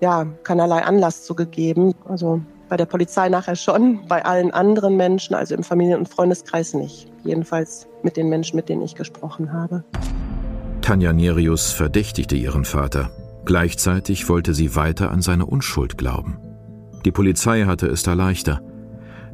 [0.00, 1.94] ja, keinerlei Anlass zugegeben.
[2.04, 6.74] Also bei der Polizei nachher schon, bei allen anderen Menschen, also im Familien- und Freundeskreis
[6.74, 7.10] nicht.
[7.24, 9.84] Jedenfalls mit den Menschen, mit denen ich gesprochen habe.
[10.82, 13.10] Tanja Nerius verdächtigte ihren Vater.
[13.44, 16.38] Gleichzeitig wollte sie weiter an seine Unschuld glauben.
[17.08, 18.60] Die Polizei hatte es da leichter.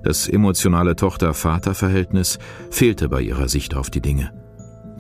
[0.05, 2.39] Das emotionale Tochter-Vater-Verhältnis
[2.71, 4.31] fehlte bei ihrer Sicht auf die Dinge.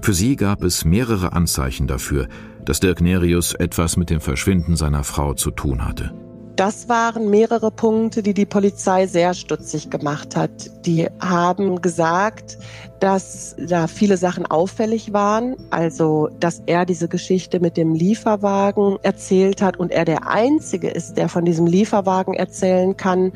[0.02, 2.26] Für sie gab es mehrere Anzeichen dafür,
[2.64, 6.12] dass Dirk Nerius etwas mit dem Verschwinden seiner Frau zu tun hatte.
[6.56, 10.84] Das waren mehrere Punkte, die die Polizei sehr stutzig gemacht hat.
[10.84, 12.58] Die haben gesagt,
[13.00, 15.57] dass da viele Sachen auffällig waren.
[15.70, 21.16] Also, dass er diese Geschichte mit dem Lieferwagen erzählt hat und er der Einzige ist,
[21.16, 23.33] der von diesem Lieferwagen erzählen kann,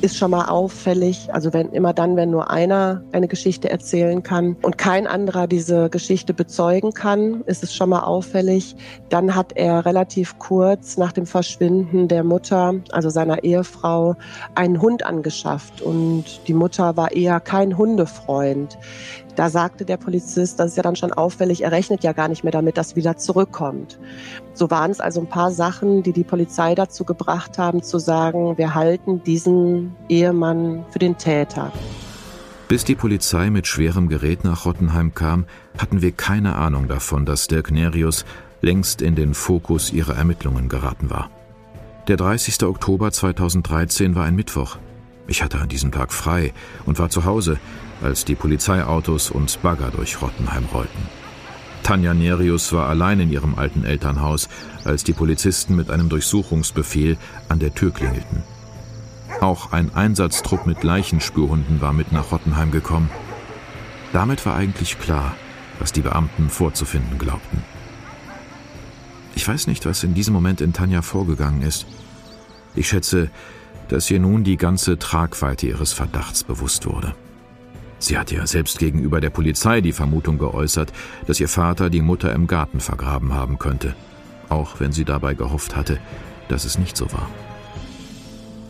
[0.00, 1.32] ist schon mal auffällig.
[1.32, 5.90] Also, wenn immer dann, wenn nur einer eine Geschichte erzählen kann und kein anderer diese
[5.90, 8.76] Geschichte bezeugen kann, ist es schon mal auffällig.
[9.08, 14.16] Dann hat er relativ kurz nach dem Verschwinden der Mutter, also seiner Ehefrau,
[14.54, 18.78] einen Hund angeschafft und die Mutter war eher kein Hundefreund.
[19.36, 22.44] Da sagte der Polizist, das ist ja dann schon auffällig, er rechnet ja gar nicht
[22.44, 23.98] mehr damit, dass wieder zurückkommt.
[24.54, 28.58] So waren es also ein paar Sachen, die die Polizei dazu gebracht haben, zu sagen,
[28.58, 31.72] wir halten diesen Ehemann für den Täter.
[32.68, 35.46] Bis die Polizei mit schwerem Gerät nach Rottenheim kam,
[35.78, 38.24] hatten wir keine Ahnung davon, dass Dirk Nerius
[38.60, 41.30] längst in den Fokus ihrer Ermittlungen geraten war.
[42.08, 42.62] Der 30.
[42.64, 44.78] Oktober 2013 war ein Mittwoch.
[45.26, 46.52] Ich hatte an diesem Tag frei
[46.86, 47.58] und war zu Hause,
[48.02, 51.08] als die Polizeiautos und Bagger durch Rottenheim rollten.
[51.82, 54.48] Tanja Nerius war allein in ihrem alten Elternhaus,
[54.84, 57.16] als die Polizisten mit einem Durchsuchungsbefehl
[57.48, 58.42] an der Tür klingelten.
[59.40, 63.10] Auch ein Einsatztrupp mit Leichenspürhunden war mit nach Rottenheim gekommen.
[64.12, 65.34] Damit war eigentlich klar,
[65.78, 67.62] was die Beamten vorzufinden glaubten.
[69.34, 71.86] Ich weiß nicht, was in diesem Moment in Tanja vorgegangen ist.
[72.74, 73.30] Ich schätze,
[73.88, 77.14] dass ihr nun die ganze Tragweite ihres Verdachts bewusst wurde.
[78.00, 80.90] Sie hat ja selbst gegenüber der Polizei die Vermutung geäußert,
[81.26, 83.94] dass ihr Vater die Mutter im Garten vergraben haben könnte,
[84.48, 85.98] auch wenn sie dabei gehofft hatte,
[86.48, 87.28] dass es nicht so war.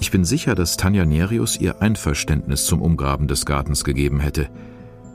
[0.00, 4.48] Ich bin sicher, dass Tanja Nerius ihr Einverständnis zum Umgraben des Gartens gegeben hätte.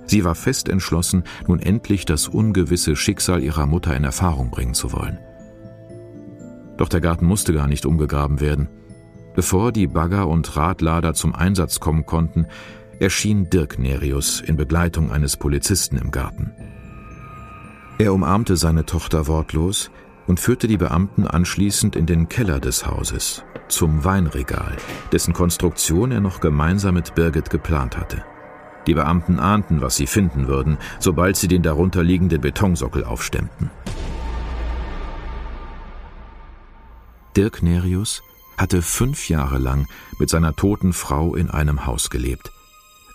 [0.06, 4.93] Sie war fest entschlossen, nun endlich das ungewisse Schicksal ihrer Mutter in Erfahrung bringen zu
[4.93, 5.17] wollen.
[6.78, 8.69] Doch der Garten musste gar nicht umgegraben werden.
[9.34, 12.45] Bevor die Bagger und Radlader zum Einsatz kommen konnten,
[12.99, 16.51] erschien Dirk Nerius in Begleitung eines Polizisten im Garten.
[17.97, 19.89] Er umarmte seine Tochter wortlos
[20.27, 24.75] und führte die Beamten anschließend in den Keller des Hauses, zum Weinregal,
[25.12, 28.23] dessen Konstruktion er noch gemeinsam mit Birgit geplant hatte.
[28.88, 33.71] Die Beamten ahnten, was sie finden würden, sobald sie den darunterliegenden Betonsockel aufstemmten.
[37.36, 38.21] Dirk Nerius
[38.58, 39.88] hatte fünf Jahre lang
[40.19, 42.51] mit seiner toten Frau in einem Haus gelebt.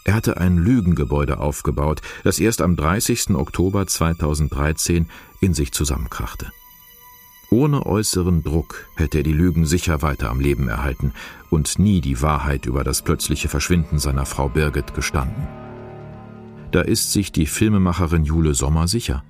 [0.05, 3.31] Er hatte ein Lügengebäude aufgebaut, das erst am 30.
[3.31, 5.09] Oktober 2013
[5.41, 6.53] in sich zusammenkrachte.
[7.51, 11.13] Ohne äußeren Druck hätte er die Lügen sicher weiter am Leben erhalten
[11.51, 15.49] und nie die Wahrheit über das plötzliche Verschwinden seiner Frau Birgit gestanden.
[16.71, 19.25] Da ist sich die Filmemacherin Jule Sommer sicher.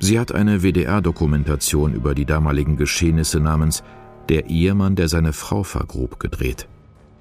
[0.00, 3.84] Sie hat eine WDR-Dokumentation über die damaligen Geschehnisse namens
[4.28, 6.66] Der Ehemann, der seine Frau vergrub, gedreht.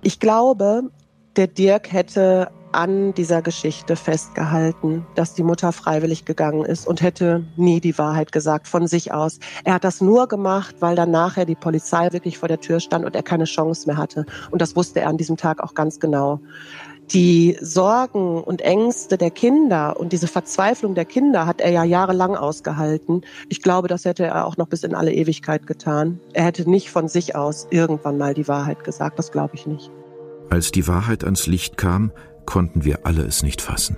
[0.02, 0.90] Ich glaube,
[1.36, 7.46] der Dirk hätte an dieser Geschichte festgehalten, dass die Mutter freiwillig gegangen ist und hätte
[7.56, 9.40] nie die Wahrheit gesagt von sich aus.
[9.64, 13.06] Er hat das nur gemacht, weil dann nachher die Polizei wirklich vor der Tür stand
[13.06, 14.26] und er keine Chance mehr hatte.
[14.52, 16.40] Und das wusste er an diesem Tag auch ganz genau.
[17.12, 22.36] Die Sorgen und Ängste der Kinder und diese Verzweiflung der Kinder hat er ja jahrelang
[22.36, 23.22] ausgehalten.
[23.50, 26.20] Ich glaube, das hätte er auch noch bis in alle Ewigkeit getan.
[26.32, 29.92] Er hätte nicht von sich aus irgendwann mal die Wahrheit gesagt, das glaube ich nicht.
[30.50, 32.12] Als die Wahrheit ans Licht kam,
[32.46, 33.98] konnten wir alle es nicht fassen.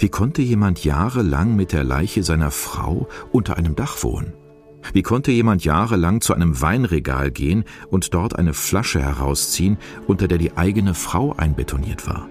[0.00, 4.32] Wie konnte jemand jahrelang mit der Leiche seiner Frau unter einem Dach wohnen?
[4.92, 10.38] Wie konnte jemand jahrelang zu einem Weinregal gehen und dort eine Flasche herausziehen, unter der
[10.38, 12.28] die eigene Frau einbetoniert war?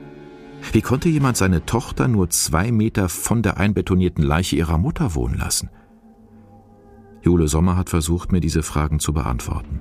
[0.73, 5.37] Wie konnte jemand seine Tochter nur zwei Meter von der einbetonierten Leiche ihrer Mutter wohnen
[5.37, 5.69] lassen?
[7.21, 9.79] Jule Sommer hat versucht, mir diese Fragen zu beantworten.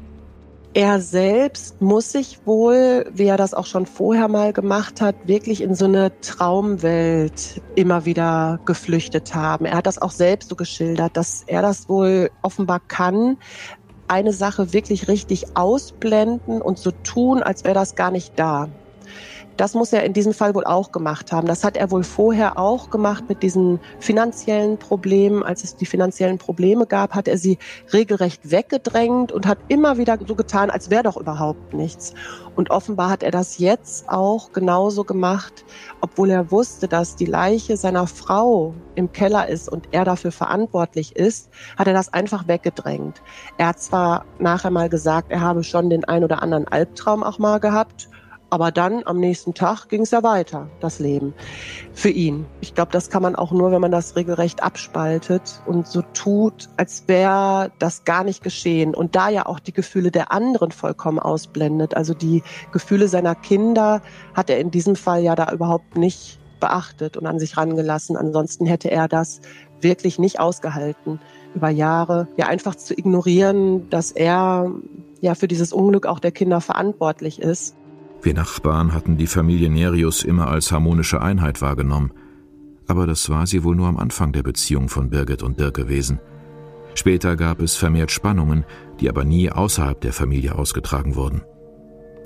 [0.73, 5.63] Er selbst muss sich wohl, wie er das auch schon vorher mal gemacht hat, wirklich
[5.63, 9.65] in so eine Traumwelt immer wieder geflüchtet haben.
[9.65, 13.37] Er hat das auch selbst so geschildert, dass er das wohl offenbar kann,
[14.07, 18.69] eine Sache wirklich richtig ausblenden und so tun, als wäre das gar nicht da.
[19.61, 21.47] Das muss er in diesem Fall wohl auch gemacht haben.
[21.47, 25.43] Das hat er wohl vorher auch gemacht mit diesen finanziellen Problemen.
[25.43, 27.59] Als es die finanziellen Probleme gab, hat er sie
[27.93, 32.15] regelrecht weggedrängt und hat immer wieder so getan, als wäre doch überhaupt nichts.
[32.57, 35.67] Und offenbar hat er das jetzt auch genauso gemacht,
[36.01, 41.17] obwohl er wusste, dass die Leiche seiner Frau im Keller ist und er dafür verantwortlich
[41.17, 43.21] ist, hat er das einfach weggedrängt.
[43.59, 47.39] Er hat zwar nachher mal gesagt, er habe schon den ein oder anderen Albtraum auch
[47.39, 48.09] mal gehabt,
[48.51, 51.35] aber dann am nächsten Tag ging es ja weiter, das Leben
[51.93, 52.47] für ihn.
[52.61, 56.69] Ich glaube, das kann man auch nur, wenn man das regelrecht abspaltet und so tut,
[56.77, 58.95] als wäre das gar nicht geschehen.
[58.95, 61.97] Und da ja auch die Gefühle der anderen vollkommen ausblendet.
[61.97, 64.03] Also die Gefühle seiner Kinder
[64.35, 68.17] hat er in diesem Fall ja da überhaupt nicht beachtet und an sich rangelassen.
[68.17, 69.41] Ansonsten hätte er das
[69.81, 71.21] wirklich nicht ausgehalten,
[71.55, 74.71] über Jahre ja einfach zu ignorieren, dass er
[75.21, 77.77] ja für dieses Unglück auch der Kinder verantwortlich ist
[78.23, 82.13] wir Nachbarn hatten die Familie Nerius immer als harmonische Einheit wahrgenommen.
[82.87, 86.21] Aber das war sie wohl nur am Anfang der Beziehung von Birgit und Dirk gewesen.
[86.95, 88.65] Später gab es vermehrt Spannungen,
[89.01, 91.43] die aber nie außerhalb der Familie ausgetragen wurden.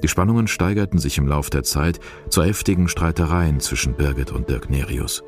[0.02, 4.68] Die Spannungen steigerten sich im Lauf der Zeit zu heftigen Streitereien zwischen Birgit und Dirk
[4.70, 5.22] Nerius.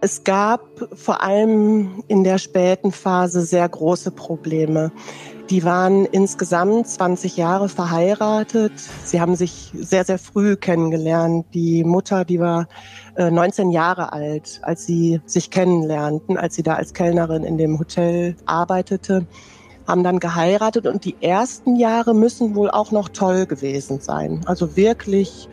[0.00, 4.90] Es gab vor allem in der späten Phase sehr große Probleme.
[5.52, 8.72] Die waren insgesamt 20 Jahre verheiratet.
[9.04, 11.44] Sie haben sich sehr, sehr früh kennengelernt.
[11.52, 12.68] Die Mutter, die war
[13.18, 17.78] 19 äh, Jahre alt, als sie sich kennenlernten, als sie da als Kellnerin in dem
[17.78, 19.26] Hotel arbeitete,
[19.86, 24.40] haben dann geheiratet und die ersten Jahre müssen wohl auch noch toll gewesen sein.
[24.46, 25.50] Also wirklich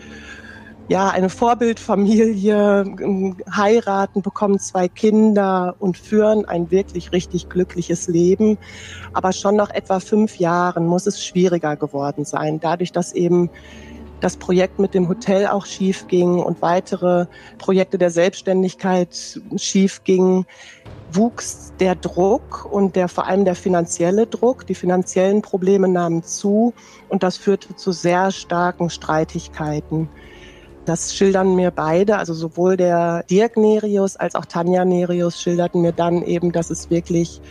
[0.90, 8.58] ja, eine Vorbildfamilie, ähm, heiraten, bekommen zwei Kinder und führen ein wirklich richtig glückliches Leben.
[9.14, 13.52] Aber schon nach etwa fünf Jahren muss es schwieriger geworden sein, dadurch, dass eben
[14.20, 17.28] das Projekt mit dem Hotel auch schief ging und weitere
[17.60, 20.46] Projekte der Selbstständigkeit schief gingen,
[21.12, 24.66] wuchs der Druck und der vor allem der finanzielle Druck.
[24.66, 26.74] Die finanziellen Probleme nahmen zu
[27.10, 30.10] und das führte zu sehr starken Streitigkeiten.
[30.86, 35.92] Das schildern mir beide, also sowohl der Dirk Nerius als auch Tanja Nerius schilderten mir
[35.92, 37.42] dann eben, dass es wirklich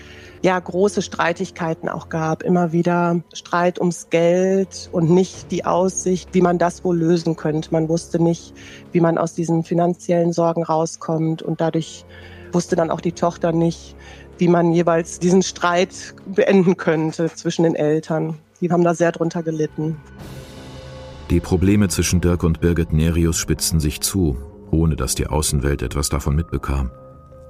[0.43, 6.43] ja große Streitigkeiten auch gab, immer wieder Streit ums Geld und nicht die Aussicht, wie
[6.43, 7.71] man das wohl lösen könnte.
[7.73, 8.55] Man wusste nicht,
[8.93, 12.05] wie man aus diesen finanziellen Sorgen rauskommt und dadurch
[12.53, 13.97] wusste dann auch die Tochter nicht,
[14.39, 18.39] wie man jeweils diesen Streit beenden könnte zwischen den Eltern.
[18.61, 19.97] Die haben da sehr drunter gelitten.
[21.31, 24.39] Die Probleme zwischen Dirk und Birgit Nerius spitzten sich zu,
[24.71, 26.91] ohne dass die Außenwelt etwas davon mitbekam.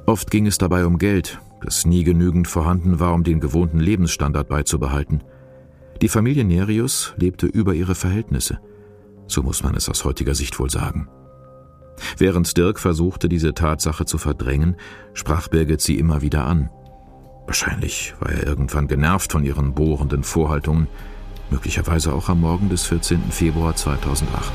[0.04, 4.48] Oft ging es dabei um Geld, das nie genügend vorhanden war, um den gewohnten Lebensstandard
[4.48, 5.22] beizubehalten.
[6.02, 8.58] Die Familie Nerius lebte über ihre Verhältnisse.
[9.28, 11.08] So muss man es aus heutiger Sicht wohl sagen.
[12.16, 14.74] Während Dirk versuchte, diese Tatsache zu verdrängen,
[15.14, 16.68] sprach Birgit sie immer wieder an.
[17.46, 20.88] Wahrscheinlich war er irgendwann genervt von ihren bohrenden Vorhaltungen
[21.50, 23.30] möglicherweise auch am Morgen des 14.
[23.30, 24.52] Februar 2008.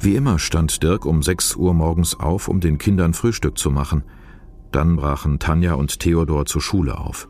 [0.00, 4.02] Wie immer stand Dirk um 6 Uhr morgens auf, um den Kindern Frühstück zu machen.
[4.72, 7.28] Dann brachen Tanja und Theodor zur Schule auf.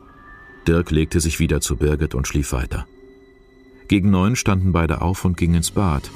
[0.67, 2.87] Dirk legte sich wieder zu Birgit und schlief weiter.
[3.87, 6.09] Gegen neun standen beide auf und gingen ins Bad.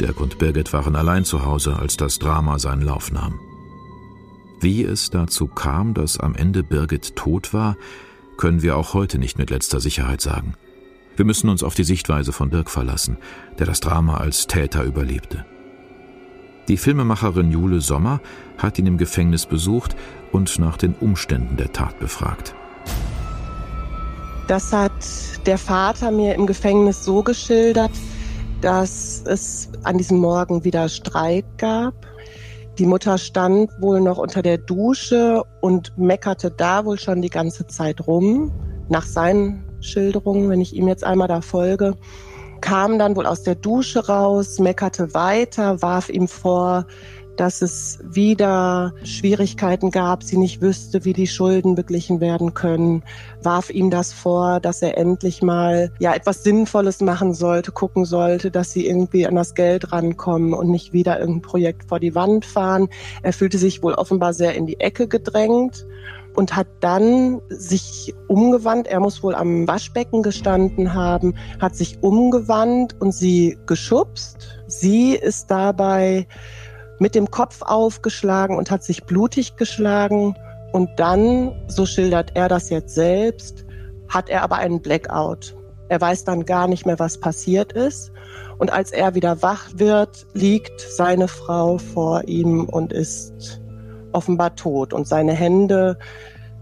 [0.00, 3.40] Dirk und Birgit waren allein zu Hause, als das Drama seinen Lauf nahm.
[4.60, 7.76] Wie es dazu kam, dass am Ende Birgit tot war,
[8.36, 10.54] können wir auch heute nicht mit letzter Sicherheit sagen.
[11.16, 13.18] Wir müssen uns auf die Sichtweise von Dirk verlassen,
[13.58, 15.44] der das Drama als Täter überlebte.
[16.68, 18.20] Die Filmemacherin Jule Sommer
[18.56, 19.96] hat ihn im Gefängnis besucht
[20.30, 22.54] und nach den Umständen der Tat befragt.
[24.48, 24.92] Das hat
[25.46, 27.92] der Vater mir im Gefängnis so geschildert,
[28.60, 31.94] dass es an diesem Morgen wieder Streit gab
[32.78, 37.66] die Mutter stand wohl noch unter der Dusche und meckerte da wohl schon die ganze
[37.66, 38.50] Zeit rum,
[38.88, 41.94] nach seinen Schilderungen, wenn ich ihm jetzt einmal da folge,
[42.60, 46.86] kam dann wohl aus der Dusche raus, meckerte weiter, warf ihm vor,
[47.36, 53.02] dass es wieder Schwierigkeiten gab, sie nicht wüsste, wie die Schulden beglichen werden können,
[53.42, 58.50] warf ihm das vor, dass er endlich mal ja etwas Sinnvolles machen sollte, gucken sollte,
[58.50, 62.44] dass sie irgendwie an das Geld rankommen und nicht wieder irgendein Projekt vor die Wand
[62.44, 62.88] fahren.
[63.22, 65.86] Er fühlte sich wohl offenbar sehr in die Ecke gedrängt
[66.34, 68.86] und hat dann sich umgewandt.
[68.86, 74.60] Er muss wohl am Waschbecken gestanden haben, hat sich umgewandt und sie geschubst.
[74.66, 76.26] Sie ist dabei
[77.02, 80.36] mit dem Kopf aufgeschlagen und hat sich blutig geschlagen.
[80.72, 83.66] Und dann, so schildert er das jetzt selbst,
[84.08, 85.54] hat er aber einen Blackout.
[85.88, 88.12] Er weiß dann gar nicht mehr, was passiert ist.
[88.56, 93.60] Und als er wieder wach wird, liegt seine Frau vor ihm und ist
[94.12, 94.92] offenbar tot.
[94.92, 95.98] Und seine Hände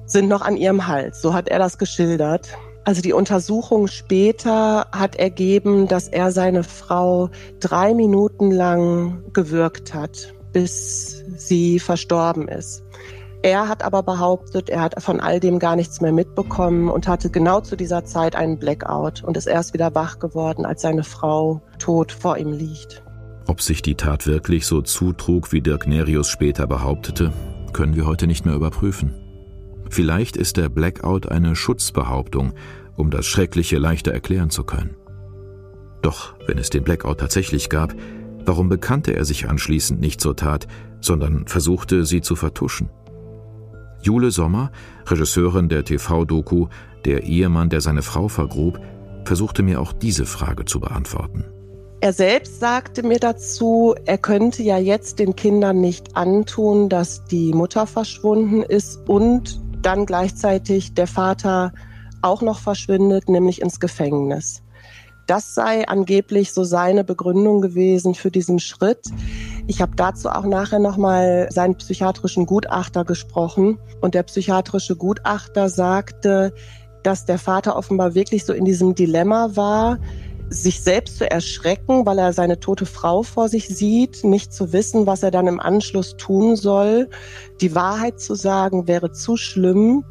[0.07, 1.21] sind noch an ihrem Hals.
[1.21, 2.49] So hat er das geschildert.
[2.91, 10.35] Also die Untersuchung später hat ergeben, dass er seine Frau drei Minuten lang gewürgt hat,
[10.53, 12.83] bis sie verstorben ist.
[13.45, 17.31] Er hat aber behauptet, er hat von all dem gar nichts mehr mitbekommen und hatte
[17.31, 21.63] genau zu dieser Zeit einen Blackout und ist erst wieder wach geworden, als seine Frau
[21.79, 23.05] tot vor ihm liegt.
[23.47, 27.33] Ob sich die Tat wirklich so zutrug, wie Dirk Nerius später behauptete,
[27.73, 29.15] können wir heute nicht mehr überprüfen.
[29.91, 32.53] Vielleicht ist der Blackout eine Schutzbehauptung,
[33.01, 34.97] um das Schreckliche leichter erklären zu können.
[36.03, 37.95] Doch wenn es den Blackout tatsächlich gab,
[38.45, 40.67] warum bekannte er sich anschließend nicht zur Tat,
[41.01, 42.89] sondern versuchte, sie zu vertuschen?
[44.03, 44.71] Jule Sommer,
[45.07, 46.69] Regisseurin der TV-Doku
[47.05, 48.81] Der Ehemann, der seine Frau vergrub,
[49.25, 51.45] versuchte mir auch diese Frage zu beantworten.
[52.03, 57.53] Er selbst sagte mir dazu, er könnte ja jetzt den Kindern nicht antun, dass die
[57.53, 61.73] Mutter verschwunden ist und dann gleichzeitig der Vater
[62.23, 64.63] auch noch verschwindet, nämlich ins Gefängnis.
[65.27, 69.07] Das sei angeblich so seine Begründung gewesen für diesen Schritt.
[69.69, 76.53] Ich habe dazu auch nachher nochmal seinen psychiatrischen Gutachter gesprochen und der psychiatrische Gutachter sagte,
[77.05, 79.99] dass der Vater offenbar wirklich so in diesem Dilemma war,
[80.49, 85.07] sich selbst zu erschrecken, weil er seine tote Frau vor sich sieht, nicht zu wissen,
[85.07, 87.09] was er dann im Anschluss tun soll.
[87.61, 90.05] Die Wahrheit zu sagen wäre zu schlimm.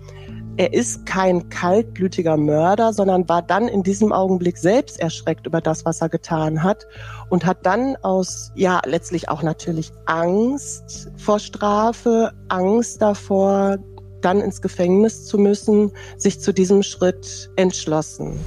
[0.59, 5.85] Er ist kein kaltblütiger Mörder, sondern war dann in diesem Augenblick selbst erschreckt über das,
[5.85, 6.85] was er getan hat
[7.29, 13.77] und hat dann aus, ja, letztlich auch natürlich Angst vor Strafe, Angst davor,
[14.19, 18.37] dann ins Gefängnis zu müssen, sich zu diesem Schritt entschlossen.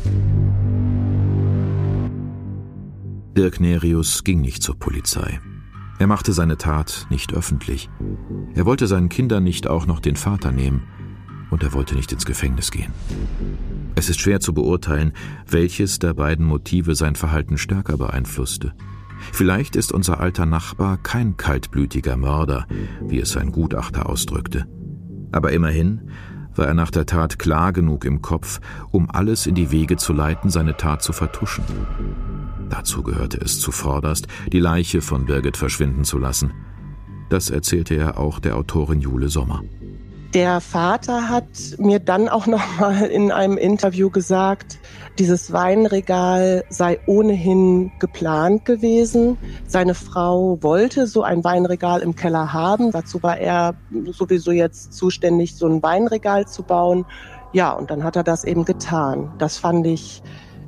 [3.34, 5.40] Dirk Nerius ging nicht zur Polizei.
[5.98, 7.88] Er machte seine Tat nicht öffentlich.
[8.54, 10.86] Er wollte seinen Kindern nicht auch noch den Vater nehmen
[11.52, 12.92] und er wollte nicht ins Gefängnis gehen.
[13.94, 15.12] Es ist schwer zu beurteilen,
[15.46, 18.72] welches der beiden Motive sein Verhalten stärker beeinflusste.
[19.32, 22.66] Vielleicht ist unser alter Nachbar kein kaltblütiger Mörder,
[23.02, 24.66] wie es sein Gutachter ausdrückte.
[25.30, 26.10] Aber immerhin
[26.54, 30.14] war er nach der Tat klar genug im Kopf, um alles in die Wege zu
[30.14, 31.64] leiten, seine Tat zu vertuschen.
[32.70, 36.52] Dazu gehörte es zuvorderst, die Leiche von Birgit verschwinden zu lassen.
[37.28, 39.62] Das erzählte er auch der Autorin Jule Sommer.
[40.34, 41.44] Der Vater hat
[41.76, 44.78] mir dann auch noch mal in einem Interview gesagt,
[45.18, 49.36] dieses Weinregal sei ohnehin geplant gewesen.
[49.66, 52.92] Seine Frau wollte so ein Weinregal im Keller haben.
[52.92, 53.74] Dazu war er
[54.10, 57.04] sowieso jetzt zuständig, so ein Weinregal zu bauen.
[57.52, 59.30] Ja, und dann hat er das eben getan.
[59.36, 60.22] Das fand ich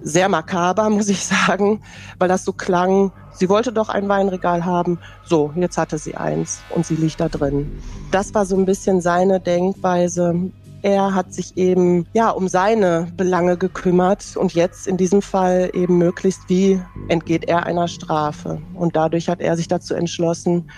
[0.05, 1.81] sehr makaber, muss ich sagen,
[2.19, 6.61] weil das so klang, sie wollte doch ein Weinregal haben, so, jetzt hatte sie eins
[6.71, 7.81] und sie liegt da drin.
[8.13, 10.35] Das war so ein bisschen seine Denkweise.
[10.83, 15.97] Er hat sich eben ja um seine Belange gekümmert und jetzt in diesem Fall eben
[15.97, 20.71] möglichst wie entgeht er einer Strafe und dadurch hat er sich dazu entschlossen,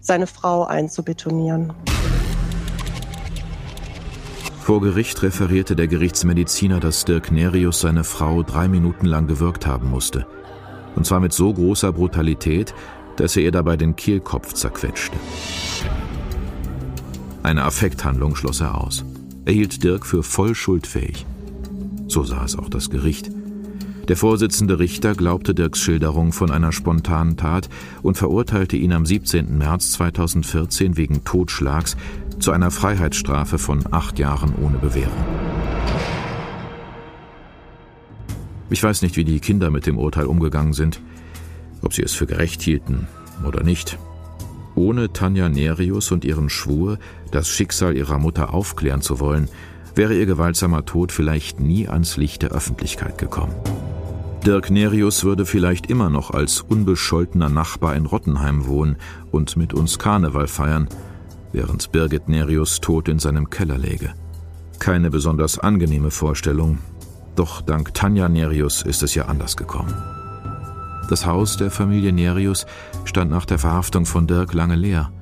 [0.00, 1.74] seine Frau einzubetonieren.
[4.70, 9.90] Vor Gericht referierte der Gerichtsmediziner, dass Dirk Nerius seine Frau drei Minuten lang gewürgt haben
[9.90, 10.28] musste.
[10.94, 12.72] Und zwar mit so großer Brutalität,
[13.16, 15.16] dass er ihr dabei den Kehlkopf zerquetschte.
[17.42, 19.04] Eine Affekthandlung schloss er aus.
[19.44, 21.26] Er hielt Dirk für voll schuldfähig.
[22.06, 23.28] So sah es auch das Gericht.
[24.06, 27.68] Der Vorsitzende Richter glaubte Dirks Schilderung von einer spontanen Tat
[28.02, 29.58] und verurteilte ihn am 17.
[29.58, 31.96] März 2014 wegen Totschlags
[32.40, 35.24] zu einer Freiheitsstrafe von acht Jahren ohne Bewährung.
[38.70, 41.00] Ich weiß nicht, wie die Kinder mit dem Urteil umgegangen sind,
[41.82, 43.08] ob sie es für gerecht hielten
[43.46, 43.98] oder nicht.
[44.74, 46.98] Ohne Tanja Nerius und ihren Schwur,
[47.32, 49.48] das Schicksal ihrer Mutter aufklären zu wollen,
[49.94, 53.54] wäre ihr gewaltsamer Tod vielleicht nie ans Licht der Öffentlichkeit gekommen.
[54.46, 58.96] Dirk Nerius würde vielleicht immer noch als unbescholtener Nachbar in Rottenheim wohnen
[59.30, 60.88] und mit uns Karneval feiern,
[61.52, 64.14] während Birgit Nerius tot in seinem Keller läge.
[64.78, 66.78] Keine besonders angenehme Vorstellung,
[67.36, 69.94] doch dank Tanja Nerius ist es ja anders gekommen.
[71.08, 72.66] Das Haus der Familie Nerius
[73.04, 75.12] stand nach der Verhaftung von Dirk lange leer.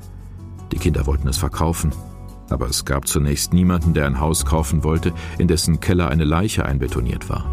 [0.72, 1.92] Die Kinder wollten es verkaufen,
[2.50, 6.66] aber es gab zunächst niemanden, der ein Haus kaufen wollte, in dessen Keller eine Leiche
[6.66, 7.44] einbetoniert war.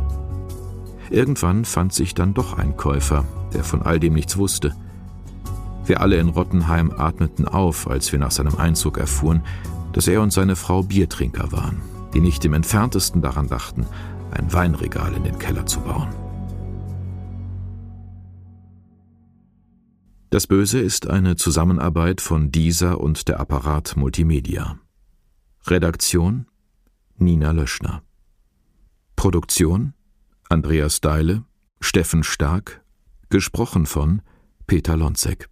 [1.10, 3.24] Irgendwann fand sich dann doch ein Käufer,
[3.54, 4.76] der von all dem nichts wusste–
[5.88, 9.44] wir alle in Rottenheim atmeten auf, als wir nach seinem Einzug erfuhren,
[9.94, 11.82] dass er und seine Frau Biertrinker waren,
[12.14, 13.86] die nicht im entferntesten daran dachten,
[14.32, 16.10] ein Weinregal in den Keller zu bauen.
[20.30, 24.78] Das Böse ist eine Zusammenarbeit von dieser und der Apparat Multimedia.
[25.68, 26.48] Redaktion
[27.18, 28.02] Nina Löschner.
[29.16, 29.94] Produktion
[30.50, 31.46] Andreas Deile,
[31.80, 32.84] Steffen Stark,
[33.30, 34.22] gesprochen von
[34.68, 35.50] Peter Lonzek.